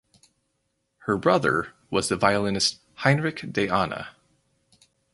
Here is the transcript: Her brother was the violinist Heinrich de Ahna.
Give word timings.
Her 1.05 1.15
brother 1.15 1.73
was 1.91 2.09
the 2.09 2.15
violinist 2.15 2.79
Heinrich 2.95 3.51
de 3.53 3.69
Ahna. 3.69 4.15